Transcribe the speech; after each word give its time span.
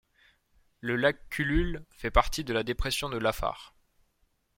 Le 0.79 0.95
lac 0.95 1.29
Kulul 1.29 1.85
fait 1.91 2.09
partie 2.09 2.43
de 2.43 2.53
la 2.53 2.63
Dépression 2.63 3.07
de 3.07 3.19
l'Afar. 3.19 3.75